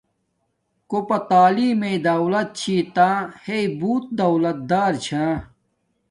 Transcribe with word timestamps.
کوپا 0.89 1.17
تعلیم 1.29 1.75
میے 1.79 1.91
دولت 2.05 2.47
چھِی 2.59 2.77
تا 2.95 3.09
ہݵ 3.43 3.61
بوت 3.79 4.03
دولت 4.19 4.57
دار 4.71 4.93
چھا 5.05 5.25